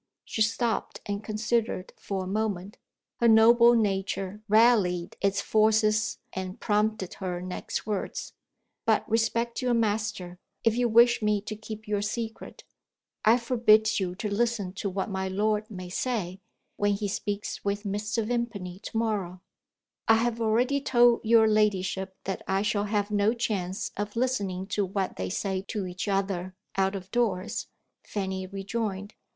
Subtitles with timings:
[0.25, 2.79] She stopped, and considered for a moment.
[3.17, 8.33] Her noble nature rallied its forces, and prompted her next words:
[8.83, 12.63] "But respect your master, if you wish me to keep your secret.
[13.23, 16.39] I forbid you to listen to what my lord may say,
[16.77, 18.25] when he speaks with Mr.
[18.25, 19.41] Vimpany to morrow."
[20.07, 24.83] "I have already told your ladyship that I shall have no chance of listening to
[24.83, 27.67] what they say to each other, out of doors,"
[28.03, 29.13] Fanny rejoined.